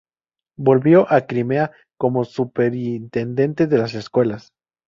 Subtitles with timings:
[0.57, 4.51] Volvió a Crimea como superintendente de las escuelas.